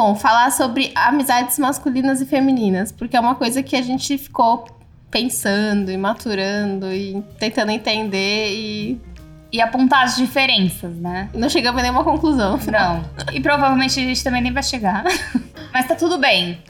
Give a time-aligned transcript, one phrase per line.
[0.00, 4.64] Bom, falar sobre amizades masculinas e femininas, porque é uma coisa que a gente ficou
[5.10, 9.00] pensando e maturando e tentando entender e
[9.52, 11.28] E apontar as diferenças, né?
[11.34, 12.60] não chegamos a nenhuma conclusão.
[12.70, 13.04] Não.
[13.32, 15.02] E provavelmente a gente também nem vai chegar.
[15.74, 16.62] Mas tá tudo bem.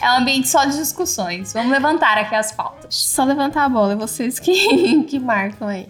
[0.00, 1.52] É um ambiente só de discussões.
[1.52, 2.92] Vamos levantar aqui as pautas.
[2.92, 5.86] Só levantar a bola, é vocês que, que marcam aí.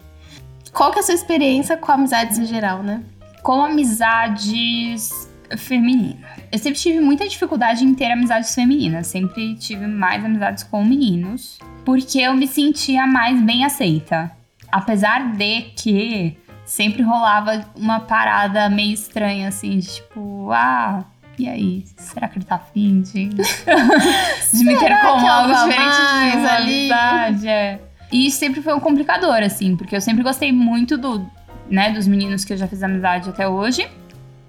[0.75, 3.03] Qual que é a sua experiência com amizades em geral, né?
[3.43, 6.21] Com amizades femininas.
[6.51, 9.07] Eu sempre tive muita dificuldade em ter amizades femininas.
[9.07, 11.59] Sempre tive mais amizades com meninos.
[11.85, 14.31] Porque eu me sentia mais bem aceita.
[14.71, 21.05] Apesar de que sempre rolava uma parada meio estranha, assim, de tipo, ah,
[21.39, 21.85] e aí?
[21.97, 23.29] Será que ele tá afim de,
[24.53, 26.93] de me ter como algo diferente de uma ali?
[26.93, 27.49] amizade?
[27.49, 27.81] É.
[28.11, 31.27] E isso sempre foi um complicador, assim, porque eu sempre gostei muito do,
[31.69, 33.89] né, dos meninos que eu já fiz amizade até hoje.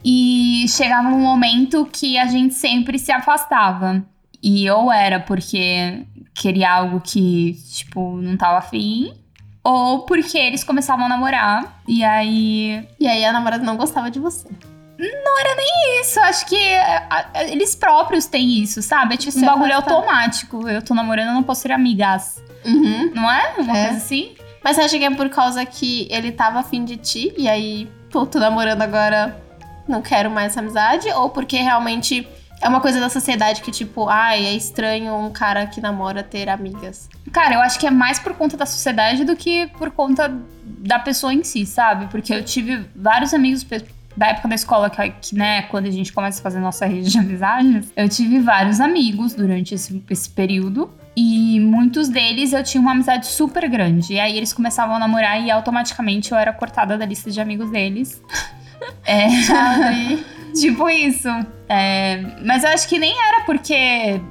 [0.03, 4.03] E chegava um momento que a gente sempre se afastava.
[4.41, 9.13] E ou era porque queria algo que, tipo, não tava afim,
[9.63, 11.81] ou porque eles começavam a namorar.
[11.87, 12.85] E aí.
[12.99, 14.47] E aí a namorada não gostava de você.
[16.01, 19.15] Isso, acho que é, a- a- eles próprios têm isso, sabe?
[19.15, 19.93] É tipo um bagulho afastar.
[19.93, 20.67] automático.
[20.69, 22.43] Eu tô namorando, eu não posso ser amigas.
[22.65, 23.11] Uhum.
[23.13, 23.53] Não é?
[23.57, 23.83] Uma É.
[23.85, 24.33] coisa assim?
[24.63, 27.87] Mas você acha que é por causa que ele tava afim de ti e aí,
[28.11, 29.35] pô, tô namorando agora,
[29.87, 31.09] não quero mais amizade?
[31.09, 32.27] Ou porque realmente
[32.61, 36.47] é uma coisa da sociedade que, tipo, ai, é estranho um cara que namora ter
[36.49, 37.09] amigas?
[37.31, 40.97] Cara, eu acho que é mais por conta da sociedade do que por conta da
[40.97, 42.07] pessoa em si, sabe?
[42.07, 43.65] Porque eu tive vários amigos
[44.15, 47.11] da época da escola, que, que, né, quando a gente começa a fazer nossa rede
[47.11, 50.89] de amizades, eu tive vários amigos durante esse, esse período.
[51.15, 54.13] E muitos deles eu tinha uma amizade super grande.
[54.13, 57.69] E aí eles começavam a namorar e automaticamente eu era cortada da lista de amigos
[57.69, 58.21] deles.
[59.05, 59.27] É.
[60.53, 61.27] Tipo isso.
[61.67, 64.21] É, mas eu acho que nem era porque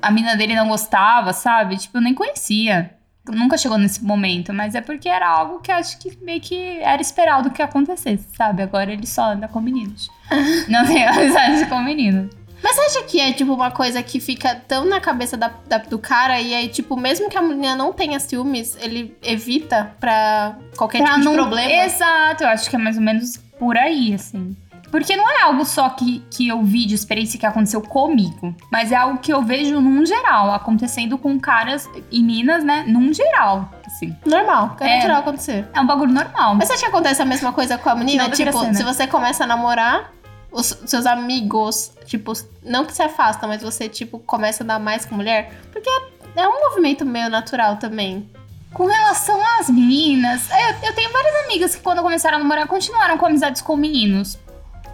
[0.00, 1.76] a mina dele não gostava, sabe?
[1.76, 2.92] Tipo, eu nem conhecia.
[3.28, 7.02] Nunca chegou nesse momento, mas é porque era algo que acho que meio que era
[7.02, 8.62] esperado que acontecesse, sabe?
[8.62, 10.08] Agora ele só anda com meninos.
[10.68, 12.30] não tem amizade com meninos.
[12.62, 15.76] Mas você acha que é, tipo, uma coisa que fica tão na cabeça da- da-
[15.78, 20.56] do cara e aí, tipo, mesmo que a menina não tenha ciúmes, ele evita pra
[20.76, 21.70] qualquer Pra tipo não- de problema?
[21.84, 24.56] Exato, eu acho que é mais ou menos por aí, assim.
[24.90, 28.92] Porque não é algo só que, que eu vi de experiência que aconteceu comigo, mas
[28.92, 32.84] é algo que eu vejo num geral, acontecendo com caras e minas, né?
[32.86, 34.16] Num geral, assim.
[34.24, 34.96] Normal, é, É.
[34.96, 35.68] natural acontecer.
[35.74, 36.54] É um bagulho normal.
[36.54, 38.30] Mas você acha que acontece a mesma coisa com a menina?
[38.30, 38.74] Tipo, ser, né?
[38.74, 40.12] se você começa a namorar,
[40.52, 45.04] os seus amigos, tipo, não que se afastam, mas você, tipo, começa a dar mais
[45.04, 45.52] com mulher?
[45.72, 45.90] Porque
[46.36, 48.30] é um movimento meio natural também.
[48.76, 53.16] Com relação às meninas, eu, eu tenho várias amigas que quando começaram a namorar continuaram
[53.16, 54.38] com amizades com meninos.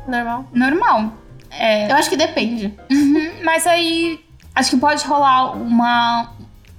[0.07, 0.45] Normal.
[0.53, 1.13] Normal.
[1.51, 2.73] É, Eu acho que depende.
[2.89, 4.21] Uhum, mas aí
[4.55, 6.31] acho que pode rolar uma,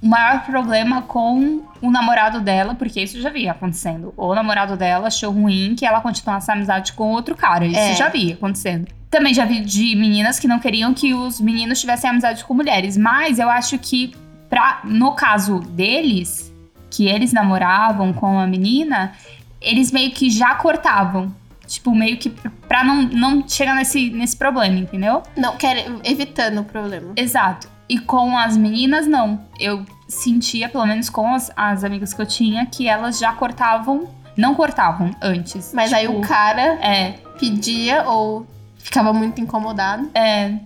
[0.02, 4.14] um maior problema com o namorado dela, porque isso já vi acontecendo.
[4.16, 7.66] O namorado dela achou ruim que ela continuasse a amizade com outro cara.
[7.66, 7.94] Isso É.
[7.96, 8.88] já vi acontecendo.
[9.10, 12.96] Também já vi de meninas que não queriam que os meninos tivessem amizade com mulheres.
[12.96, 14.14] Mas eu acho que,
[14.48, 16.50] pra, no caso deles,
[16.94, 19.12] que eles namoravam com a menina,
[19.60, 21.34] eles meio que já cortavam.
[21.66, 22.28] Tipo, meio que
[22.68, 25.22] pra não, não chegar nesse, nesse problema, entendeu?
[25.34, 27.12] Não, quer, evitando o problema.
[27.16, 27.68] Exato.
[27.88, 29.40] E com as meninas, não.
[29.58, 34.08] Eu sentia, pelo menos com as, as amigas que eu tinha, que elas já cortavam.
[34.36, 35.72] Não cortavam antes.
[35.72, 38.46] Mas aí Tipo, o cara É, pedia ou
[38.78, 40.10] ficava muito incomodado.
[40.14, 40.58] é.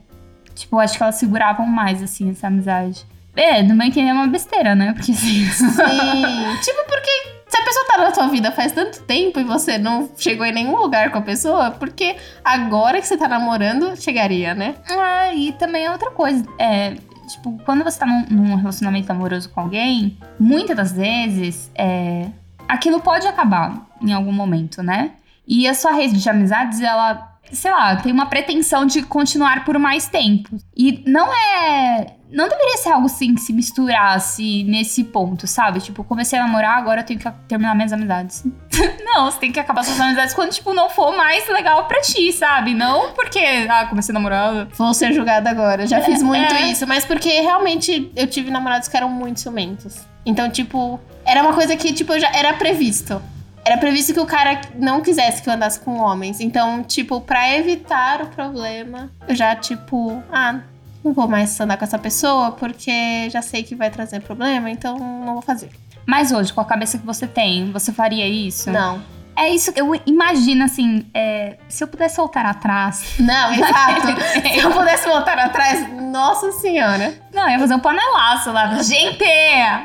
[0.54, 3.06] Tipo, acho que elas seguravam mais, assim, essa amizade.
[3.38, 4.92] É, no meu entender é uma besteira, né?
[4.92, 5.46] Porque assim.
[5.46, 5.66] Sim.
[6.62, 7.10] tipo, porque
[7.46, 10.52] se a pessoa tá na tua vida faz tanto tempo e você não chegou em
[10.52, 14.74] nenhum lugar com a pessoa, porque agora que você tá namorando, chegaria, né?
[14.90, 16.44] Ah, e também é outra coisa.
[16.58, 16.96] É,
[17.28, 22.26] tipo, quando você tá num, num relacionamento amoroso com alguém, muitas das vezes, é,
[22.66, 25.12] aquilo pode acabar em algum momento, né?
[25.46, 29.78] E a sua rede de amizades, ela, sei lá, tem uma pretensão de continuar por
[29.78, 30.58] mais tempo.
[30.76, 32.17] E não é.
[32.30, 35.80] Não deveria ser algo assim que se misturasse nesse ponto, sabe?
[35.80, 38.44] Tipo, comecei a namorar, agora eu tenho que terminar minhas amizades.
[39.04, 42.32] não, você tem que acabar suas amizades quando, tipo, não for mais legal pra ti,
[42.32, 42.74] sabe?
[42.74, 45.86] Não porque, ah, comecei a namorar, Vou ser julgada agora.
[45.86, 46.70] Já fiz muito é.
[46.70, 49.96] isso, mas porque realmente eu tive namorados que eram muito ciumentos.
[50.24, 53.22] Então, tipo, era uma coisa que, tipo, já era previsto.
[53.64, 56.40] Era previsto que o cara não quisesse que eu andasse com homens.
[56.40, 60.60] Então, tipo, pra evitar o problema, eu já, tipo, ah,
[61.08, 64.98] não vou mais andar com essa pessoa porque já sei que vai trazer problema, então
[64.98, 65.70] não vou fazer.
[66.06, 68.70] Mas hoje, com a cabeça que você tem, você faria isso?
[68.70, 69.02] Não.
[69.36, 73.14] É isso que eu imagino, assim, é, se eu pudesse voltar atrás.
[73.20, 74.06] Não, exato.
[74.42, 77.14] se eu pudesse voltar atrás, nossa senhora.
[77.32, 78.82] Não, eu ia fazer um panelaço lá.
[78.82, 79.24] Gente,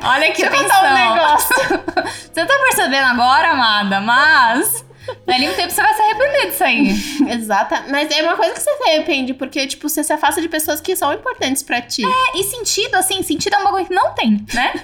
[0.04, 0.86] olha que Deixa pensão.
[0.86, 1.56] um negócio.
[2.34, 4.84] Você tá percebendo agora, amada, mas...
[5.26, 6.96] Dali um tempo você vai se arrepender disso aí.
[7.34, 7.86] Exata.
[7.90, 10.82] Mas é uma coisa que você se arrepende, porque, tipo, você se afasta de pessoas
[10.82, 12.04] que são importantes pra ti.
[12.06, 14.74] É, e sentido, assim, sentido é um bagulho que não tem, né?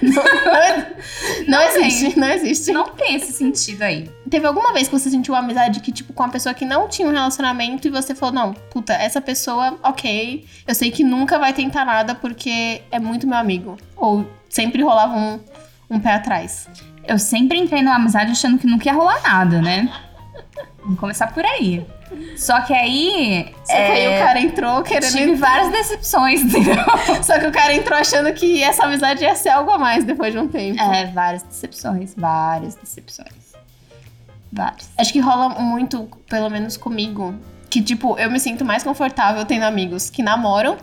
[1.46, 2.72] Não, Não existe, não existe.
[2.72, 4.10] Não tem esse sentido aí.
[4.28, 6.88] Teve alguma vez que você sentiu uma amizade que, tipo, com uma pessoa que não
[6.88, 11.38] tinha um relacionamento e você falou, não, puta, essa pessoa, ok, eu sei que nunca
[11.38, 13.76] vai tentar nada porque é muito meu amigo.
[13.96, 15.40] Ou sempre rolava um,
[15.88, 16.68] um pé atrás.
[17.06, 19.90] Eu sempre entrei numa amizade achando que nunca ia rolar nada, né?
[20.82, 21.86] Vamos começar por aí.
[22.36, 23.54] Só que aí.
[23.64, 25.12] Só que aí é, o cara entrou querendo.
[25.12, 26.74] Tive várias decepções, entendeu?
[27.22, 30.32] Só que o cara entrou achando que essa amizade ia ser algo a mais depois
[30.32, 30.80] de um tempo.
[30.80, 33.54] É, várias decepções, várias decepções.
[34.52, 34.90] Várias.
[34.98, 37.34] Acho que rola muito, pelo menos comigo,
[37.68, 40.76] que, tipo, eu me sinto mais confortável tendo amigos que namoram.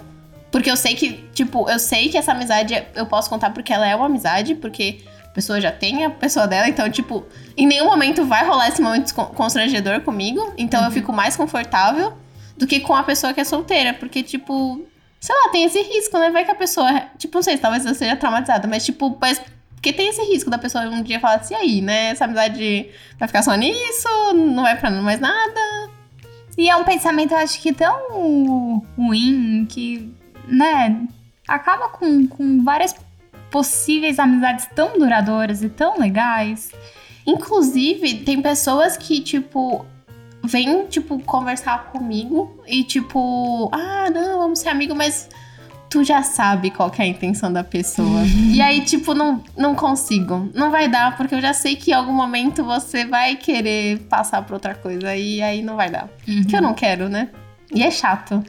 [0.50, 3.86] Porque eu sei que, tipo, eu sei que essa amizade eu posso contar porque ela
[3.86, 5.04] é uma amizade, porque
[5.38, 7.24] pessoa já tem a pessoa dela, então, tipo,
[7.56, 10.52] em nenhum momento vai rolar esse momento con- constrangedor comigo.
[10.58, 12.18] Então eu fico mais confortável
[12.58, 14.84] do que com a pessoa que é solteira, porque, tipo,
[15.20, 16.32] sei lá, tem esse risco, né?
[16.32, 19.40] Vai que a pessoa, tipo, não sei, talvez eu seja traumatizada, mas, tipo, mas.
[19.76, 22.10] Porque tem esse risco da pessoa um dia falar assim, e aí, né?
[22.10, 22.90] Essa amizade
[23.20, 25.92] vai ficar só nisso, não vai pra mais nada.
[26.58, 30.12] E é um pensamento, eu acho que tão ruim que,
[30.48, 31.00] né,
[31.48, 32.96] acaba com, com várias
[33.58, 36.70] possíveis amizades tão duradouras e tão legais.
[37.26, 39.84] Inclusive, tem pessoas que, tipo,
[40.44, 45.28] vêm, tipo, conversar comigo e, tipo, ah, não, vamos ser amigo, mas
[45.90, 48.22] tu já sabe qual é a intenção da pessoa.
[48.54, 50.52] e aí, tipo, não, não consigo.
[50.54, 54.44] Não vai dar, porque eu já sei que em algum momento você vai querer passar
[54.44, 56.08] pra outra coisa e aí não vai dar.
[56.48, 57.30] Que eu não quero, né?
[57.74, 58.44] E é chato.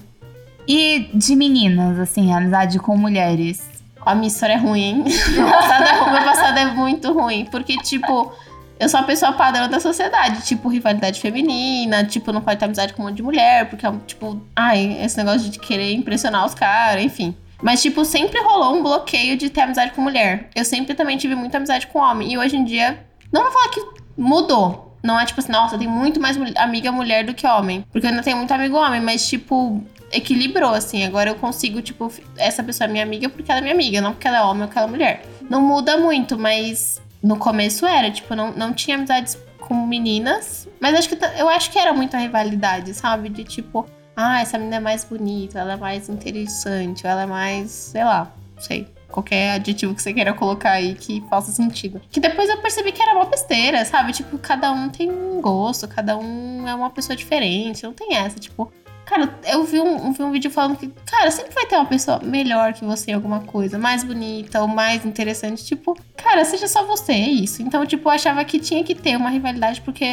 [0.68, 3.77] E de meninas, assim, amizade com mulheres.
[4.04, 5.04] A minha história é ruim?
[5.32, 7.46] Meu passado é, meu passado é muito ruim.
[7.50, 8.32] Porque, tipo,
[8.78, 10.42] eu sou a pessoa padrão da sociedade.
[10.42, 12.04] Tipo, rivalidade feminina.
[12.04, 13.68] Tipo, não pode ter amizade com um monte de mulher.
[13.68, 17.36] Porque, é tipo, ai, esse negócio de querer impressionar os caras, enfim.
[17.62, 20.48] Mas, tipo, sempre rolou um bloqueio de ter amizade com mulher.
[20.54, 22.32] Eu sempre também tive muita amizade com homem.
[22.32, 23.84] E hoje em dia, não vou falar que
[24.16, 24.96] mudou.
[25.02, 27.84] Não é tipo assim, nossa, tem muito mais amiga mulher do que homem.
[27.92, 29.82] Porque eu ainda tenho muito amigo homem, mas, tipo,
[30.12, 31.04] equilibrou, assim.
[31.04, 34.12] Agora eu consigo, tipo, essa pessoa é minha amiga porque ela é minha amiga, não
[34.12, 35.22] porque ela é homem ou porque ela é mulher.
[35.48, 40.68] Não muda muito, mas no começo era, tipo, não, não tinha amizades com meninas.
[40.80, 43.28] Mas acho que eu acho que era muita rivalidade, sabe?
[43.28, 47.70] De tipo, ah, essa menina é mais bonita, ela é mais interessante, ela é mais,
[47.70, 48.88] sei lá, não sei.
[49.08, 52.00] Qualquer adjetivo que você queira colocar aí que faça sentido.
[52.10, 54.12] Que depois eu percebi que era uma besteira, sabe?
[54.12, 58.38] Tipo, cada um tem um gosto, cada um é uma pessoa diferente, não tem essa.
[58.38, 58.70] Tipo,
[59.08, 62.20] Cara, eu vi um, vi um vídeo falando que, cara, sempre vai ter uma pessoa
[62.22, 65.64] melhor que você em alguma coisa, mais bonita ou mais interessante.
[65.64, 67.62] Tipo, cara, seja só você, é isso.
[67.62, 70.04] Então, tipo, eu achava que tinha que ter uma rivalidade porque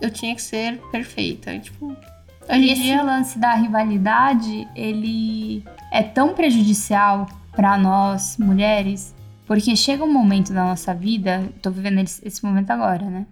[0.00, 1.52] eu tinha que ser perfeita.
[1.52, 1.94] E, tipo,
[2.48, 3.02] hoje E esse dia.
[3.02, 9.14] lance da rivalidade, ele é tão prejudicial pra nós, mulheres,
[9.46, 13.26] porque chega um momento da nossa vida, tô vivendo esse momento agora, né?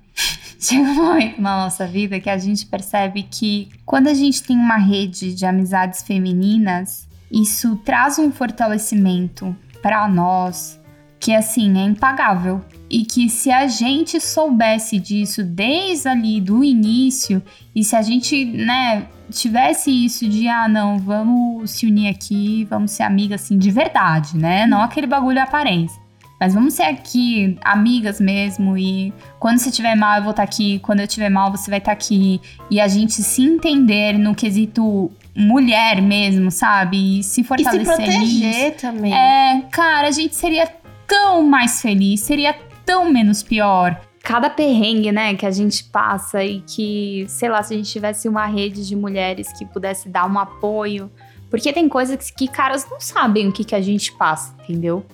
[0.61, 4.57] Chega um momento na nossa vida que a gente percebe que quando a gente tem
[4.57, 10.79] uma rede de amizades femininas, isso traz um fortalecimento pra nós
[11.21, 12.61] que assim é impagável.
[12.91, 17.43] E que se a gente soubesse disso desde ali do início,
[17.75, 22.93] e se a gente, né, tivesse isso de, ah, não, vamos se unir aqui, vamos
[22.93, 24.67] ser amigas assim de verdade, né?
[24.67, 26.01] Não aquele bagulho aparência.
[26.41, 30.79] Mas vamos ser aqui amigas mesmo e quando você estiver mal eu vou estar aqui,
[30.79, 32.41] quando eu estiver mal você vai estar aqui
[32.71, 37.19] e a gente se entender no quesito mulher mesmo, sabe?
[37.19, 39.13] E se E se fortalecer proteger também.
[39.13, 40.69] É, cara, a gente seria
[41.07, 42.55] tão mais feliz, seria
[42.85, 44.01] tão menos pior.
[44.23, 48.29] Cada perrengue, né, que a gente passa e que, sei lá, se a gente tivesse
[48.29, 51.11] uma rede de mulheres que pudesse dar um apoio.
[51.49, 55.05] Porque tem coisas que, que caras não sabem o que, que a gente passa, entendeu?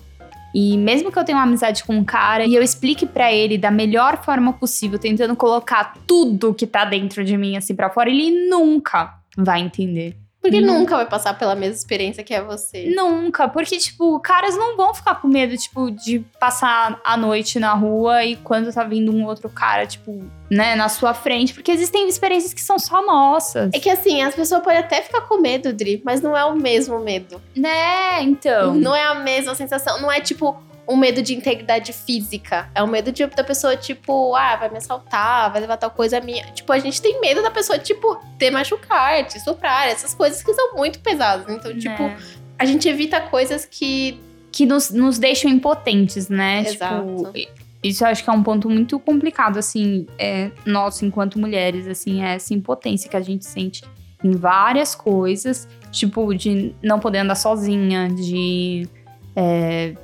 [0.55, 3.59] E mesmo que eu tenha uma amizade com um cara e eu explique pra ele
[3.59, 8.09] da melhor forma possível, tentando colocar tudo que tá dentro de mim assim pra fora,
[8.09, 10.17] ele nunca vai entender.
[10.45, 10.79] Porque Nunca.
[10.79, 12.93] nunca vai passar pela mesma experiência que é você.
[12.95, 17.73] Nunca, porque, tipo, caras não vão ficar com medo, tipo, de passar a noite na
[17.73, 22.07] rua e quando tá vindo um outro cara, tipo, né, na sua frente, porque existem
[22.07, 23.71] experiências que são só nossas.
[23.73, 26.55] É que assim, as pessoas podem até ficar com medo, Dri, mas não é o
[26.55, 27.41] mesmo medo.
[27.57, 28.75] Né, então.
[28.75, 29.99] Não é a mesma sensação.
[30.03, 32.69] Não é tipo um medo de integridade física.
[32.75, 36.21] É um medo de, da pessoa, tipo, ah, vai me assaltar, vai levar tal coisa
[36.21, 36.45] minha.
[36.53, 40.53] Tipo, a gente tem medo da pessoa, tipo, ter machucar, te estuprar, essas coisas que
[40.53, 41.47] são muito pesadas.
[41.49, 42.17] Então, tipo, É.
[42.59, 44.21] a gente evita coisas que.
[44.53, 46.61] Que nos, nos deixam impotentes, né?
[46.67, 47.31] Exato.
[47.33, 51.87] Tipo, isso eu acho que é um ponto muito complicado, assim, é, nosso, enquanto mulheres,
[51.89, 53.83] assim, é essa impotência que a gente sente
[54.23, 58.89] em várias coisas, tipo, de não poder andar sozinha, de.
[59.37, 59.95] é,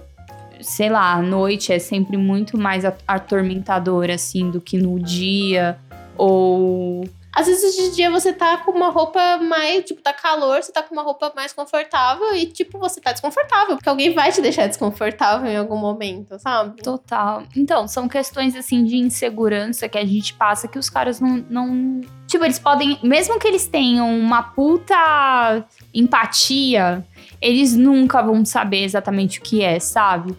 [0.62, 5.78] sei lá, a noite é sempre muito mais atormentadora, assim, do que no dia,
[6.16, 7.08] ou.
[7.32, 10.82] Às vezes de dia você tá com uma roupa mais, tipo, tá calor, você tá
[10.82, 14.66] com uma roupa mais confortável e, tipo, você tá desconfortável, porque alguém vai te deixar
[14.66, 16.82] desconfortável em algum momento, sabe?
[16.82, 17.44] Total.
[17.56, 21.44] Então, são questões assim de insegurança que a gente passa que os caras não.
[21.48, 22.00] não...
[22.26, 22.98] Tipo, eles podem.
[23.02, 25.64] Mesmo que eles tenham uma puta
[25.94, 27.06] empatia,
[27.40, 30.36] eles nunca vão saber exatamente o que é, sabe?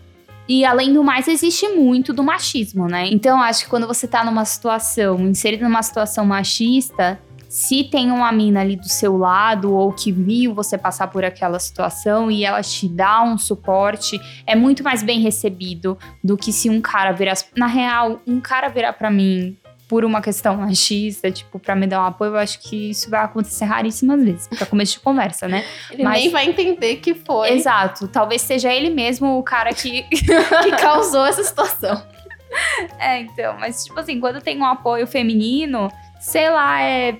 [0.51, 3.07] E além do mais, existe muito do machismo, né?
[3.09, 7.17] Então, acho que quando você tá numa situação, inserida numa situação machista,
[7.47, 11.57] se tem uma mina ali do seu lado ou que viu você passar por aquela
[11.57, 16.69] situação e ela te dá um suporte, é muito mais bem recebido do que se
[16.69, 17.35] um cara virar.
[17.55, 19.55] Na real, um cara virar pra mim
[19.91, 23.25] por uma questão machista, tipo, pra me dar um apoio, eu acho que isso vai
[23.25, 25.65] acontecer raríssimas vezes, pra começo de conversa, né?
[25.91, 28.07] Ele Mas- nem vai entender que foi Exato.
[28.07, 30.03] Talvez seja ele mesmo o cara que.
[30.07, 32.01] que causou essa situação.
[32.97, 37.17] é, então, mas, tipo assim, quando tem um apoio feminino, sei lá, é.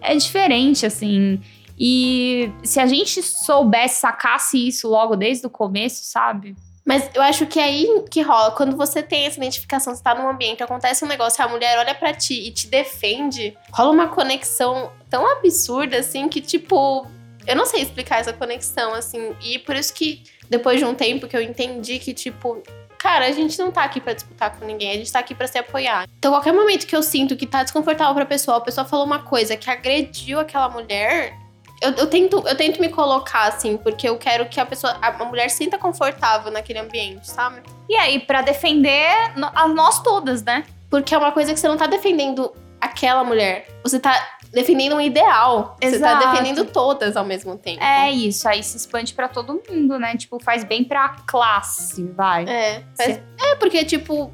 [0.00, 1.42] É diferente, assim.
[1.78, 6.56] E se a gente soubesse, sacasse isso logo desde o começo, sabe?
[6.84, 8.50] Mas eu acho que é aí que rola.
[8.50, 11.94] Quando você tem essa identificação, você tá num ambiente, acontece um negócio, a mulher olha
[11.94, 17.06] pra ti e te defende, rola uma conexão tão absurda, assim, que tipo.
[17.46, 19.34] Eu não sei explicar essa conexão, assim.
[19.42, 22.62] E por isso que, depois de um tempo que eu entendi que, tipo.
[22.98, 25.48] Cara, a gente não tá aqui pra disputar com ninguém, a gente tá aqui pra
[25.48, 26.08] se apoiar.
[26.18, 29.24] Então, qualquer momento que eu sinto que tá desconfortável pra pessoa, a pessoa falou uma
[29.24, 31.36] coisa que agrediu aquela mulher,
[31.82, 35.24] eu, eu tento, eu tento me colocar assim, porque eu quero que a pessoa, a,
[35.24, 37.60] mulher sinta confortável naquele ambiente, sabe?
[37.88, 40.64] E aí, pra defender a nós todas, né?
[40.88, 45.00] Porque é uma coisa que você não tá defendendo aquela mulher, você tá defendendo um
[45.00, 45.76] ideal.
[45.82, 46.30] Você tá Exato.
[46.30, 47.82] defendendo todas ao mesmo tempo.
[47.82, 50.16] É isso, aí se expande pra todo mundo, né?
[50.16, 52.44] Tipo, faz bem pra classe, vai.
[52.44, 54.32] É, faz- é porque, tipo,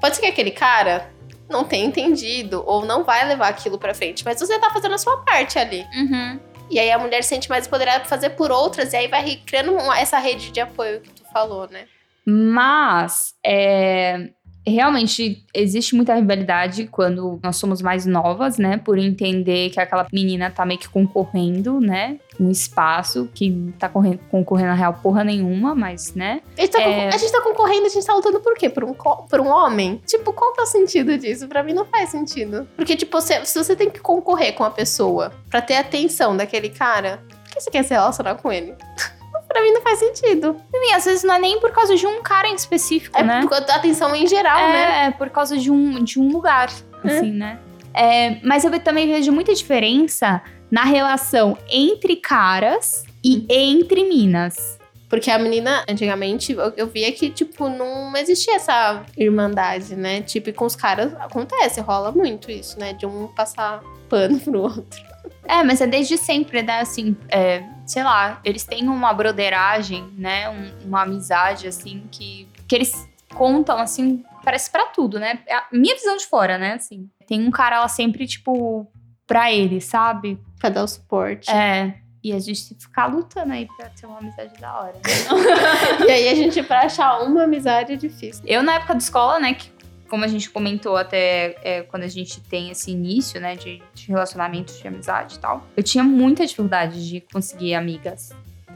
[0.00, 1.10] pode ser que aquele cara
[1.50, 4.98] não tenha entendido ou não vai levar aquilo pra frente, mas você tá fazendo a
[4.98, 5.84] sua parte ali.
[5.94, 6.40] Uhum.
[6.72, 9.36] E aí a mulher se sente mais empoderada pra fazer por outras, e aí vai
[9.46, 11.86] criando essa rede de apoio que tu falou, né?
[12.24, 14.30] Mas, é,
[14.66, 18.76] realmente, existe muita rivalidade quando nós somos mais novas, né?
[18.76, 22.18] Por entender que aquela menina tá meio que concorrendo, né?
[22.38, 26.40] Um espaço que tá correndo, concorrendo na real porra nenhuma, mas, né?
[26.56, 27.08] A gente, tá É.
[27.08, 28.68] a gente tá concorrendo, a gente tá lutando por quê?
[28.70, 30.00] Por um, por um homem?
[30.06, 31.48] Tipo, qual que é o sentido disso?
[31.48, 32.66] Pra mim não faz sentido.
[32.76, 36.36] Porque, tipo, se, se você tem que concorrer com a pessoa pra ter a atenção
[36.36, 38.74] daquele cara, por que você quer se relacionar com ele?
[39.52, 40.56] pra mim não faz sentido.
[40.72, 43.40] E às vezes não é nem por causa de um cara em específico, É né?
[43.42, 45.04] por causa da atenção em geral, né?
[45.04, 46.70] É, é por causa de um, de um lugar,
[47.04, 47.58] assim, né?
[47.94, 54.78] É, mas eu também vejo muita diferença na relação entre caras e entre minas.
[55.10, 60.22] Porque a menina, antigamente, eu, via que, tipo, não existia essa irmandade, né?
[60.22, 62.94] Tipo, e com os caras acontece, rola muito isso, né?
[62.94, 65.11] De um passar pano pro outro.
[65.46, 66.80] É, mas é desde sempre, né?
[66.80, 70.48] Assim, é, sei lá, eles têm uma broderagem, né?
[70.48, 75.40] um- uma amizade, assim, que, que eles contam, assim, parece pra tudo, né?
[75.46, 76.74] É a minha visão de fora, né?
[76.74, 78.86] Assim, tem um cara lá sempre, tipo,
[79.26, 80.38] pra ele, sabe?
[80.60, 81.50] Pra dar o suporte.
[81.50, 81.94] É.
[82.22, 84.92] E a gente ficar lutando aí pra ter uma amizade da hora.
[84.94, 85.00] né?
[86.06, 88.44] E aí a gente, pra achar uma amizade, é difícil.
[88.46, 89.72] Eu, na época da escola, né, que
[90.12, 94.08] como a gente comentou até é, quando a gente tem esse início, né, de, de
[94.08, 98.28] relacionamento, de amizade e tal, eu tinha muita dificuldade de conseguir amigas.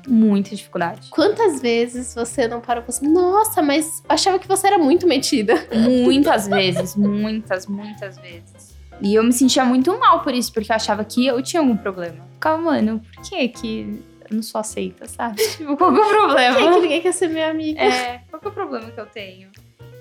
[0.08, 1.10] Muita dificuldade.
[1.10, 5.06] Quantas vezes você não parou e falou assim, nossa, mas achava que você era muito
[5.06, 5.56] metida.
[5.74, 8.74] Muitas vezes, muitas, muitas vezes.
[9.02, 11.76] E eu me sentia muito mal por isso, porque eu achava que eu tinha algum
[11.76, 12.26] problema.
[12.32, 15.36] Ficava, mano, por que que eu não sou aceita, sabe?
[15.54, 16.56] Tipo, qual que é o problema?
[16.56, 17.82] Quem é que ninguém quer ser minha amiga?
[17.82, 19.50] É, qual que é o problema que eu tenho?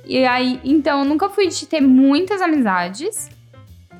[0.06, 3.30] E aí, então, eu nunca fui de ter muitas amizades.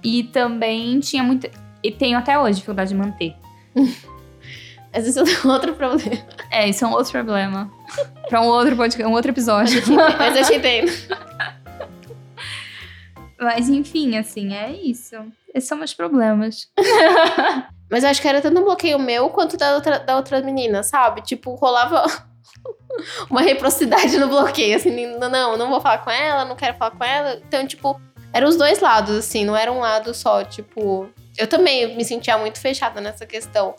[0.04, 1.50] E também tinha muita.
[1.84, 3.36] E tenho até hoje dificuldade de manter.
[4.94, 6.26] Mas isso é outro problema.
[6.50, 7.70] É, isso é um outro problema.
[8.30, 9.82] pra um outro podcast, um outro episódio.
[10.18, 10.92] Mas eu te entendo.
[13.38, 15.16] Mas enfim, assim, é isso.
[15.54, 16.70] Esses são meus problemas.
[17.92, 20.82] Mas eu acho que era tanto um bloqueio meu quanto da outra, da outra menina,
[20.82, 21.22] sabe?
[21.22, 22.06] Tipo, rolava
[23.30, 27.04] uma reciprocidade no bloqueio, assim, não, não vou falar com ela, não quero falar com
[27.04, 27.42] ela.
[27.48, 28.00] Então, tipo,
[28.34, 31.10] eram os dois lados, assim, não era um lado só, tipo.
[31.38, 33.76] Eu também me sentia muito fechada nessa questão.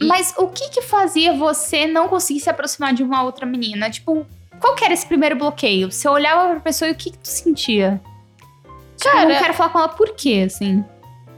[0.00, 3.90] Mas o que que fazia você não conseguir se aproximar de uma outra menina?
[3.90, 4.26] Tipo,
[4.60, 5.90] qual que era esse primeiro bloqueio?
[5.90, 8.00] Você olhava pra pessoa e o que que tu sentia?
[8.96, 10.84] Tipo, Cara- eu não quero falar com ela por quê, assim?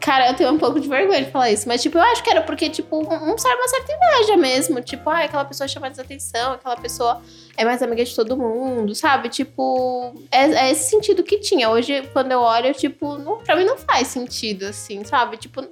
[0.01, 2.31] Cara, eu tenho um pouco de vergonha de falar isso, mas, tipo, eu acho que
[2.31, 4.81] era porque, tipo, um, sabe, uma certa inveja mesmo.
[4.81, 7.21] Tipo, ah, aquela pessoa chama atenção, aquela pessoa
[7.57, 9.29] é mais amiga de todo mundo, sabe?
[9.29, 11.69] Tipo, é, é esse sentido que tinha.
[11.69, 15.37] Hoje, quando eu olho, tipo, não, pra mim não faz sentido, assim, sabe?
[15.37, 15.67] Tipo,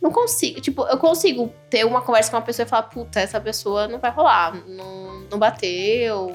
[0.00, 0.60] não consigo.
[0.60, 3.98] Tipo, eu consigo ter uma conversa com uma pessoa e falar, puta, essa pessoa não
[3.98, 6.34] vai rolar, não, não bateu.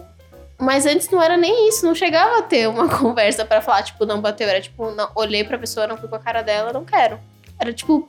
[0.59, 4.05] Mas antes não era nem isso, não chegava a ter uma conversa pra falar, tipo,
[4.05, 4.47] não bateu.
[4.47, 7.19] Era tipo, não, olhei pra pessoa, não fui com a cara dela, não quero.
[7.61, 8.07] Era, tipo,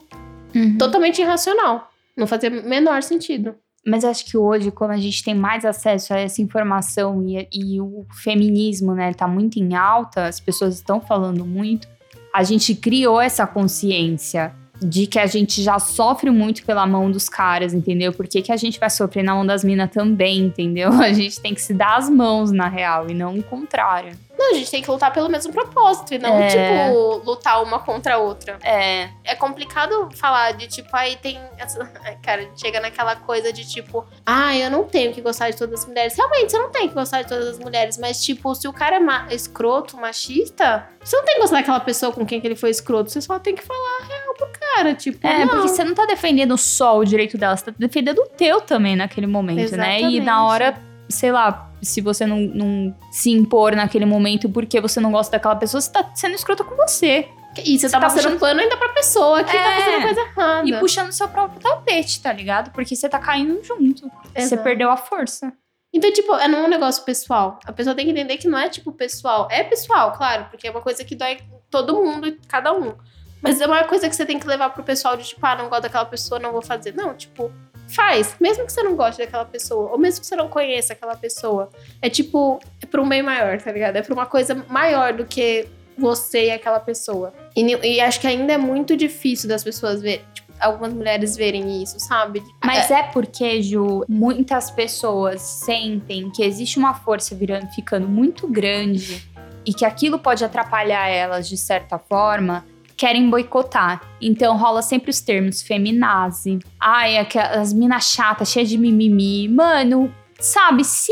[0.79, 1.91] totalmente irracional.
[2.17, 3.55] Não fazia menor sentido.
[3.85, 7.81] Mas acho que hoje, como a gente tem mais acesso a essa informação e, e
[7.81, 11.87] o feminismo, né, tá muito em alta, as pessoas estão falando muito,
[12.33, 17.29] a gente criou essa consciência de que a gente já sofre muito pela mão dos
[17.29, 18.11] caras, entendeu?
[18.11, 20.91] Por que, que a gente vai sofrer na mão das minas também, entendeu?
[20.99, 24.17] A gente tem que se dar as mãos, na real, e não o contrário.
[24.37, 26.47] Não, a gente tem que lutar pelo mesmo propósito e não, É.
[26.47, 28.57] tipo, lutar uma contra a outra.
[28.63, 29.09] É.
[29.23, 31.39] É complicado falar de, tipo, aí tem.
[31.57, 31.85] Essa...
[32.23, 35.85] Cara, chega naquela coisa de, tipo, ah, eu não tenho que gostar de todas as
[35.85, 36.15] mulheres.
[36.15, 38.95] Realmente, você não tem que gostar de todas as mulheres, mas, tipo, se o cara
[38.95, 42.55] é ma- escroto, machista, você não tem que gostar daquela pessoa com quem que ele
[42.55, 43.11] foi escroto.
[43.11, 45.47] Você só tem que falar a real pro cara, tipo, É, não.
[45.49, 48.95] porque você não tá defendendo só o direito dela, você tá defendendo o teu também
[48.95, 49.99] naquele momento, né?
[49.99, 50.29] E na Exatamente.
[50.29, 50.75] hora,
[51.09, 55.55] sei lá, se você não, não se impor naquele momento porque você não gosta daquela
[55.55, 57.27] pessoa, você tá sendo escrota com você.
[57.63, 59.79] E você, tá tá passando puxando- pano ainda pra pessoa que tá É.
[59.81, 60.69] fazendo coisa errada.
[60.69, 62.71] E puxando seu próprio tapete, tá ligado?
[62.71, 64.07] Porque você tá caindo junto.
[64.33, 64.63] Você Exato.
[64.63, 65.53] perdeu a força.
[65.93, 67.59] Então, tipo, é não é um negócio pessoal.
[67.65, 69.47] A pessoa tem que entender que não é, tipo, pessoal.
[69.51, 71.37] É pessoal, claro, porque é uma coisa que dói
[71.69, 72.95] todo mundo e cada um.
[73.39, 75.69] Mas é uma coisa que você tem que levar pro pessoal de, tipo, ah, não
[75.69, 76.95] gosto daquela pessoa, não vou fazer.
[76.95, 77.51] Não, tipo,
[77.93, 78.35] faz.
[78.39, 81.69] Mesmo que você não goste daquela pessoa, ou mesmo que você não conheça aquela pessoa.
[82.01, 83.95] É, tipo, é pra um bem maior, tá ligado?
[83.95, 87.33] É pra uma coisa maior do que você e aquela pessoa.
[87.55, 91.83] E, e acho que ainda é muito difícil das pessoas ver, tipo, algumas mulheres verem
[91.83, 92.43] isso, sabe?
[92.63, 99.27] Mas é porque, Ju, muitas pessoas sentem que existe uma força virando, ficando muito grande
[99.65, 102.65] e que aquilo pode atrapalhar elas de certa forma,
[103.03, 104.01] querem boicotar.
[104.21, 106.59] Então rola sempre os termos feminazi.
[106.79, 109.49] Ai, aquelas minas chatas, cheias de mimimi.
[109.49, 111.11] Mano, sabe, se.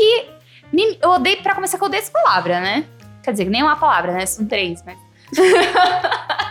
[1.02, 2.86] Eu odeio, pra começar, que eu odeio essa palavra, né?
[3.22, 4.24] Quer dizer, nem uma palavra, né?
[4.24, 4.96] São três, mas.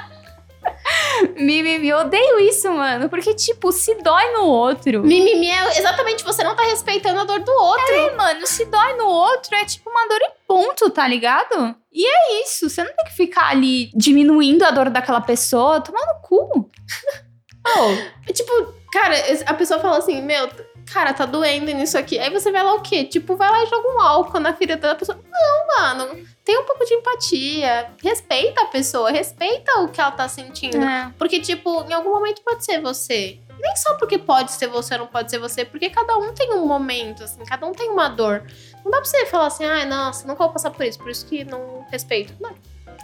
[1.35, 3.09] mimimi, eu odeio isso, mano.
[3.09, 5.03] Porque, tipo, se dói no outro.
[5.03, 7.95] Mimimi é exatamente você não tá respeitando a dor do outro.
[7.95, 11.75] É, mano, se dói no outro, é tipo uma dor e ponto, tá ligado?
[11.91, 16.05] E é isso, você não tem que ficar ali diminuindo a dor daquela pessoa, tomar
[16.05, 16.69] no cu.
[17.63, 17.91] Oh,
[18.27, 18.51] É Tipo,
[18.91, 20.49] cara, a pessoa fala assim, meu,
[20.93, 22.19] cara, tá doendo nisso aqui.
[22.19, 23.03] Aí você vai lá o quê?
[23.03, 25.19] Tipo, vai lá e joga um álcool na ferida da pessoa.
[25.31, 27.91] Não, mano, tem um pouco de empatia.
[28.03, 30.77] Respeita a pessoa, respeita o que ela tá sentindo.
[30.77, 31.11] é.
[31.17, 33.39] Porque, tipo, em algum momento pode ser você.
[33.59, 36.51] Nem só porque pode ser você ou não pode ser você, porque cada um tem
[36.53, 38.43] um momento, assim, cada um tem uma dor.
[38.83, 41.25] Não dá pra você falar assim, ai, nossa, nunca vou passar por isso, por isso
[41.27, 42.33] que não respeito.
[42.39, 42.55] Não.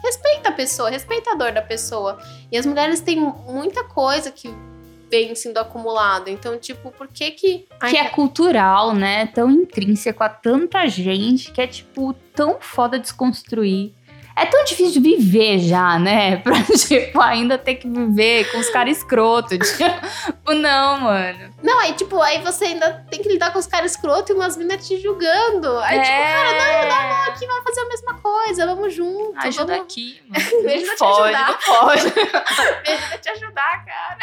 [0.03, 2.17] Respeita a pessoa, respeita a dor da pessoa.
[2.51, 4.49] E as mulheres têm muita coisa que
[5.09, 6.29] vem sendo acumulada.
[6.29, 7.65] Então, tipo, por que que.
[7.79, 9.27] Ai, Que é cultural, né?
[9.27, 13.93] Tão intrínseco a tanta gente que é, tipo, tão foda desconstruir.
[14.39, 16.37] É tão difícil de viver já, né?
[16.45, 19.57] Pra, tipo, ainda ter que viver com os caras escrotos.
[19.57, 21.55] Tipo, não, mano.
[21.63, 24.55] Não, aí, tipo, aí você ainda tem que lidar com os caras escrotos e umas
[24.55, 25.75] meninas te julgando.
[25.79, 29.39] Aí, tipo, cara, não, dá a mão aqui, vamos fazer a mesma coisa, vamos junto.
[29.39, 29.81] Ajuda vamos...
[29.91, 30.63] aqui, mano.
[30.63, 31.47] Me ajuda a Não te pode, ajudar.
[31.47, 32.03] não pode.
[32.03, 34.17] Me ajuda a te ajudar, cara.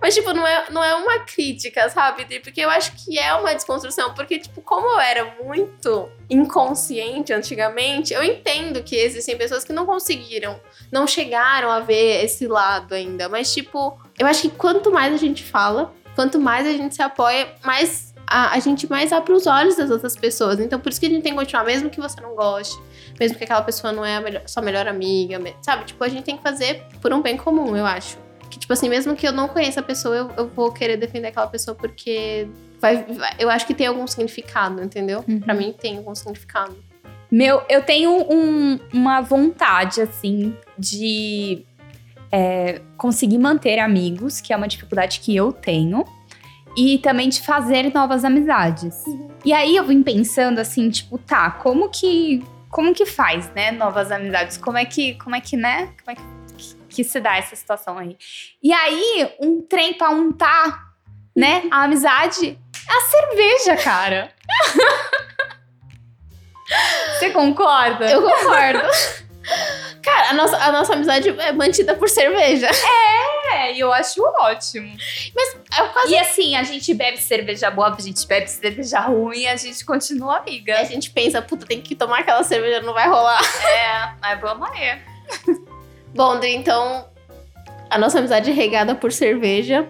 [0.00, 2.24] Mas, tipo, não é, não é uma crítica, sabe?
[2.40, 4.14] Porque eu acho que é uma desconstrução.
[4.14, 9.86] Porque, tipo, como eu era muito inconsciente antigamente, eu entendo que existem pessoas que não
[9.86, 10.60] conseguiram,
[10.90, 13.28] não chegaram a ver esse lado ainda.
[13.28, 17.02] Mas, tipo, eu acho que quanto mais a gente fala, quanto mais a gente se
[17.02, 20.60] apoia, mais a, a gente mais abre os olhos das outras pessoas.
[20.60, 22.78] Então, por isso que a gente tem que continuar, mesmo que você não goste,
[23.18, 25.84] mesmo que aquela pessoa não é a melhor- sua melhor amiga, sabe?
[25.84, 28.18] Tipo, a gente tem que fazer por um bem comum, eu acho.
[28.50, 31.28] Que, tipo assim, mesmo que eu não conheça a pessoa, eu, eu vou querer defender
[31.28, 32.48] aquela pessoa porque
[32.80, 35.24] vai, vai- eu acho que tem algum significado, entendeu?
[35.28, 35.40] Uhum.
[35.40, 36.76] Pra mim tem algum significado.
[37.30, 41.64] Meu, eu tenho um- uma vontade, assim, de
[42.30, 46.04] é, conseguir manter amigos, que é uma dificuldade que eu tenho,
[46.76, 49.02] e também de fazer novas amizades.
[49.44, 54.12] E aí eu vim pensando assim, tipo, tá, como que como que faz, né, novas
[54.12, 54.58] amizades?
[54.58, 55.88] Como é que, como é que, né?
[56.04, 56.22] Como é que,
[56.98, 58.18] que se dá essa situação aí?
[58.60, 60.88] E aí, um trem pra untar,
[61.36, 62.58] né, a amizade
[62.88, 64.32] é a cerveja, cara.
[67.16, 68.10] Você concorda?
[68.10, 68.80] Eu concordo.
[70.02, 72.68] Cara, a nossa, a nossa amizade é mantida por cerveja.
[73.50, 74.94] É, e eu acho ótimo.
[75.34, 76.12] Mas eu quase.
[76.12, 79.86] E assim, a gente bebe cerveja boa, a gente bebe cerveja ruim e a gente
[79.86, 80.78] continua amiga.
[80.78, 83.40] A gente pensa, puta, tem que tomar aquela cerveja, não vai rolar.
[83.64, 85.00] É, mas vamos aí.
[86.14, 87.06] Bom, então,
[87.90, 89.86] a nossa amizade é regada por cerveja.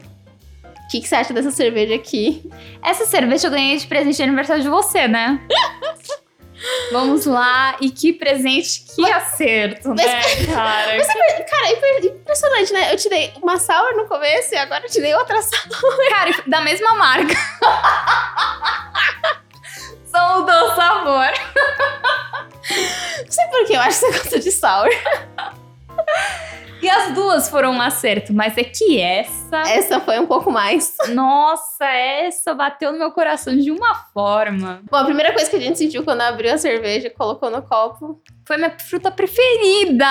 [0.65, 2.51] O que, que você acha dessa cerveja aqui?
[2.83, 5.41] Essa cerveja eu ganhei de presente de aniversário de você, né?
[6.91, 10.05] Vamos lá, e que presente, que acerto, né,
[10.47, 10.97] cara?
[10.99, 12.93] Mas, cara, é impressionante, né?
[12.93, 16.09] Eu te dei uma sour no começo e agora eu te dei outra sour.
[16.09, 17.35] Cara, da mesma marca.
[20.11, 21.31] Só mudou o sabor.
[23.25, 24.91] Não sei por que eu acho que você gosta de sour.
[26.81, 29.63] E as duas foram um acerto, mas é que essa.
[29.63, 30.97] Essa foi um pouco mais.
[31.09, 34.81] Nossa, essa bateu no meu coração de uma forma.
[34.89, 37.63] Bom, a primeira coisa que a gente sentiu quando abriu a cerveja e colocou no
[37.63, 38.23] copo.
[38.47, 40.07] Foi minha fruta preferida!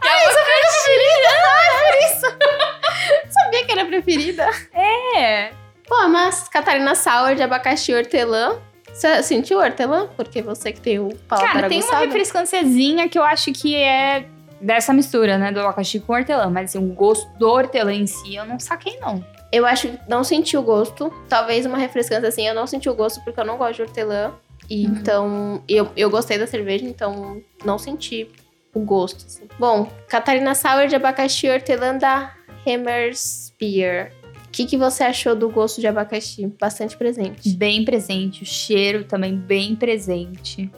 [0.00, 1.32] Que é sua preferida!
[1.52, 3.32] Ah, é por isso!
[3.32, 4.50] Sabia que era preferida?
[4.74, 5.50] É!
[5.86, 8.58] Pô, mas Catarina Sour de abacaxi hortelã.
[8.92, 10.06] Você sentiu hortelã?
[10.16, 14.26] Porque você que tem o paladar Cara, tem uma refrescânciazinha que eu acho que é
[14.62, 16.48] dessa mistura, né, do abacaxi com hortelã.
[16.48, 19.24] Mas assim, o gosto do hortelã em si, eu não saquei, não.
[19.50, 21.12] Eu acho que não senti o gosto.
[21.28, 24.32] Talvez uma refrescância assim, eu não senti o gosto porque eu não gosto de hortelã.
[24.70, 24.92] E Uhum.
[24.94, 28.30] então, eu, eu gostei da cerveja, então não senti
[28.74, 29.26] o gosto.
[29.26, 29.42] assim.
[29.58, 32.32] Bom, Catarina Sour de abacaxi hortelã da
[32.66, 34.12] Hammerspear.
[34.46, 36.46] O que, que você achou do gosto de abacaxi?
[36.60, 37.50] Bastante presente.
[37.54, 40.70] Bem presente, o cheiro também bem presente.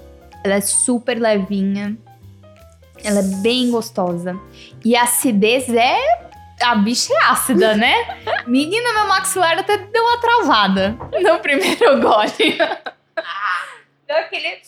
[0.44, 1.96] Ela é super levinha.
[3.04, 4.40] Ela é bem gostosa.
[4.82, 6.24] E a acidez é.
[6.62, 7.94] A bicha é ácida, né?
[8.46, 12.58] Menina, meu maxilar até deu uma travada no primeiro gole.
[14.06, 14.62] Deu aquele.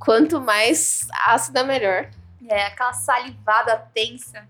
[0.00, 2.08] Quanto mais ácida, melhor.
[2.48, 4.40] É, aquela salivada tensa.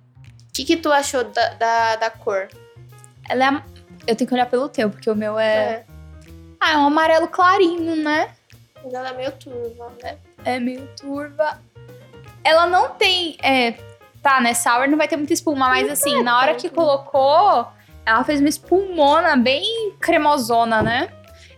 [0.49, 2.49] O que, que tu achou da, da, da cor?
[3.29, 3.63] Ela é.
[4.07, 5.85] Eu tenho que olhar pelo teu, porque o meu é.
[6.59, 8.33] Ah, é um amarelo clarinho, né?
[8.83, 10.17] Mas ela é meio turva, né?
[10.45, 11.61] É meio turva.
[12.45, 13.37] Ela não tem.
[13.43, 13.75] É,
[14.23, 14.55] tá, né?
[14.55, 17.67] Sour não vai ter muita espuma, mas assim, na hora que colocou,
[18.05, 21.09] ela fez uma espumona bem cremosona, né?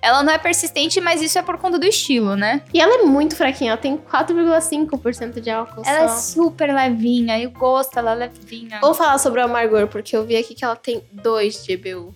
[0.01, 2.61] Ela não é persistente, mas isso é por conta do estilo, né?
[2.75, 6.17] E ela é muito fraquinha, ela tem 4,5% de álcool Ela é só.
[6.43, 8.81] super levinha e o gosto, ela é levinha.
[8.83, 12.15] Vou falar sobre o amargor, porque eu vi aqui que ela tem 2 de EBU.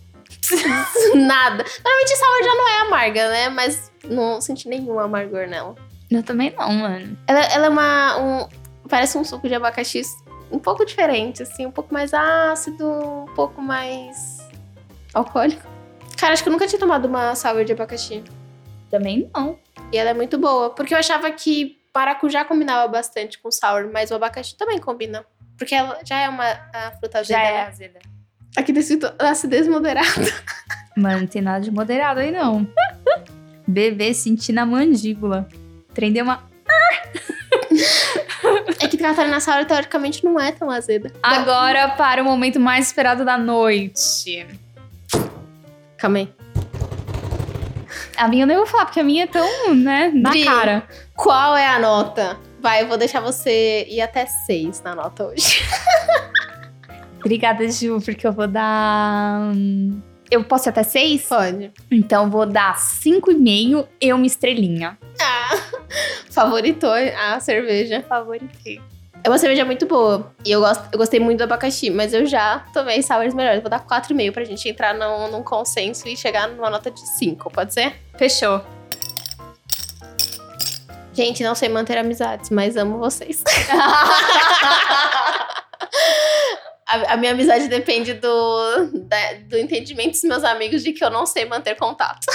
[1.15, 1.65] Nada.
[1.83, 3.49] Normalmente sour já não é amarga, né?
[3.49, 5.75] Mas não senti nenhum amargor nela.
[6.11, 7.19] Eu também não, mano.
[7.27, 8.19] Ela, ela é uma.
[8.19, 8.49] Um,
[8.89, 10.03] parece um suco de abacaxi
[10.51, 14.39] um pouco diferente, assim, um pouco mais ácido, um pouco mais
[15.13, 15.67] alcoólico.
[16.17, 18.25] Cara, acho que eu nunca tinha tomado uma sour de abacaxi.
[18.91, 19.59] Também não.
[19.93, 20.71] E ela é muito boa.
[20.71, 25.25] Porque eu achava que maracujá combinava bastante com sour, mas o abacaxi também combina.
[25.57, 27.39] Porque ela já é uma a fruta azeda.
[27.39, 27.53] Já né?
[27.53, 27.99] é azeda.
[28.57, 30.09] Aqui escrito acidez moderada.
[30.97, 32.67] Mano, não tem nada de moderado aí, não.
[33.67, 35.49] Bebê sentir na mandíbula.
[35.95, 36.43] Prendeu uma.
[38.81, 41.13] É que Catarina Sour, teoricamente, não é tão azeda.
[41.23, 44.47] Agora para o momento mais esperado da noite.
[45.97, 46.29] Calma aí.
[48.17, 50.45] A minha eu nem vou falar, porque a minha é tão, né, na Dri.
[50.45, 50.83] cara.
[51.15, 52.37] Qual é a nota?
[52.61, 55.63] Vai, eu vou deixar você ir até 6 na nota hoje.
[57.21, 59.53] Obrigada, Ju, porque eu vou dar.
[59.55, 61.27] hum, Eu posso ir até seis?
[61.27, 61.73] Pode.
[61.91, 64.99] Então vou dar cinco e meio e uma estrelinha.
[65.21, 65.57] Ah,
[66.31, 68.05] favoritou a cerveja.
[68.07, 68.81] Favoritei.
[69.25, 70.33] É uma cerveja muito boa.
[70.45, 73.61] E eu, gosto, eu gostei muito do abacaxi, mas eu já tomei sours melhores.
[73.61, 77.51] Vou dar 4,5 pra gente entrar num, num consenso e chegar numa nota de 5,
[77.51, 77.97] pode ser?
[78.17, 78.65] Fechou.
[81.13, 83.43] Gente, não sei manter amizades, mas amo vocês.
[86.89, 91.11] a, a minha amizade depende do, da- do entendimento dos meus amigos de que eu
[91.11, 92.27] não sei manter contato.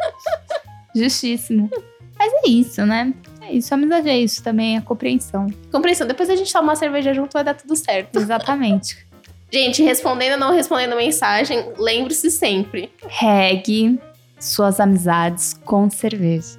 [0.94, 1.70] Justíssimo.
[2.18, 3.12] Mas é isso, né?
[3.42, 3.72] É isso.
[3.72, 5.46] A amizade é isso também, a compreensão.
[5.70, 8.18] Compreensão, depois a gente toma uma cerveja junto, vai dar tudo certo.
[8.18, 9.06] Exatamente.
[9.48, 12.92] Gente, respondendo ou não respondendo mensagem, lembre-se sempre.
[13.06, 13.96] Regue
[14.40, 16.58] suas amizades com cerveja.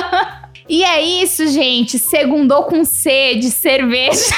[0.66, 1.98] e é isso, gente.
[1.98, 4.34] Segundou com C de cerveja.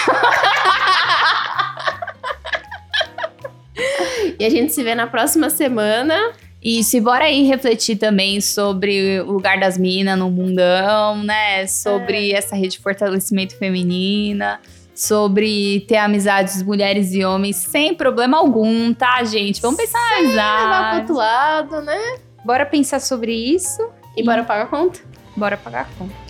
[4.39, 6.15] E a gente se vê na próxima semana.
[6.63, 11.67] E se bora aí refletir também sobre o lugar das minas no mundão, né?
[11.67, 12.37] Sobre É.
[12.39, 14.59] essa rede de fortalecimento feminina,
[14.95, 19.61] sobre ter amizades mulheres e homens sem problema algum, tá, gente?
[19.63, 21.99] Vamos pensar na Levar pro outro lado, né?
[22.45, 23.81] Bora pensar sobre isso
[24.17, 24.99] E bora pagar a conta.
[25.37, 26.26] bora pagar a conta.